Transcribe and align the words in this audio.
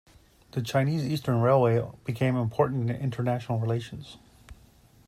The 0.53 0.63
Chinese 0.63 1.05
Eastern 1.05 1.41
Railway 1.41 1.79
became 2.05 2.35
important 2.35 2.89
in 2.89 2.95
international 2.95 3.59
relations. 3.59 4.17